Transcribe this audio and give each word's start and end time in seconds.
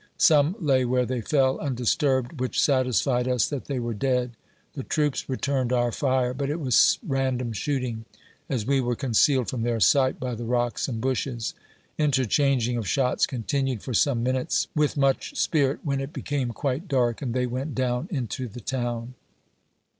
Some 0.17 0.55
lay 0.59 0.83
where 0.83 1.05
they 1.05 1.21
fell, 1.21 1.59
undisturbed, 1.59 2.39
which 2.41 2.59
satisfied 2.59 3.27
us 3.27 3.47
that 3.47 3.65
they 3.65 3.77
were 3.77 3.93
dead. 3.93 4.31
The 4.73 4.81
troops 4.81 5.29
returned 5.29 5.71
our 5.71 5.91
fire, 5.91 6.33
but 6.33 6.49
it 6.49 6.59
was 6.59 6.97
random 7.07 7.53
shooting, 7.53 8.05
as 8.49 8.65
we 8.65 8.81
were 8.81 8.95
concealed 8.95 9.47
from 9.47 9.61
their 9.61 9.79
sight 9.79 10.19
by 10.19 10.33
the 10.33 10.43
rocks 10.43 10.87
and 10.87 10.99
bushes. 11.01 11.53
Interchanging 11.99 12.77
of 12.77 12.87
shots 12.89 13.27
continued 13.27 13.83
for 13.83 13.93
some 13.93 14.23
minutes, 14.23 14.69
with 14.75 14.97
much 14.97 15.37
spirit, 15.37 15.81
when 15.83 15.99
it 15.99 16.13
became 16.13 16.49
quite 16.49 16.87
dark, 16.87 17.21
and 17.21 17.35
they 17.35 17.45
went 17.45 17.75
down 17.75 18.07
into 18.09 18.47
the 18.47 18.59
town. 18.61 19.13